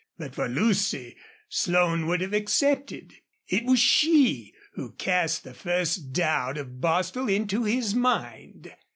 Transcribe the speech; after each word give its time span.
But 0.17 0.33
for 0.33 0.47
Lucy, 0.47 1.15
Slone 1.47 2.07
would 2.07 2.21
have 2.21 2.33
accepted. 2.33 3.13
It 3.47 3.65
was 3.65 3.77
she 3.77 4.51
who 4.73 4.93
cast 4.93 5.43
the 5.43 5.53
first 5.53 6.11
doubt 6.11 6.57
of 6.57 6.81
Bostil 6.81 7.29
into 7.29 7.65
his 7.65 7.93
mind. 7.93 8.71